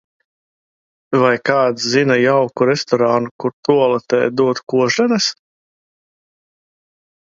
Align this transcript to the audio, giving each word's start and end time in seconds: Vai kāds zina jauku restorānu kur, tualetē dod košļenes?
Vai 1.23 1.33
kāds 1.49 1.85
zina 1.97 2.17
jauku 2.23 2.69
restorānu 2.71 3.35
kur, 3.45 3.55
tualetē 3.71 4.25
dod 4.43 4.67
košļenes? 4.77 5.33